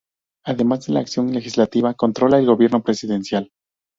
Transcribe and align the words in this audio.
Además 0.45 0.87
de 0.87 0.93
la 0.93 1.01
acción 1.01 1.31
legislativa 1.31 1.93
controla 1.93 2.37
al 2.37 2.47
gobierno 2.47 2.81
presidencial. 2.81 3.51